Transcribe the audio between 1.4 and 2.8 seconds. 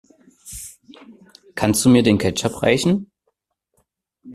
Kannst du mir den Ketchup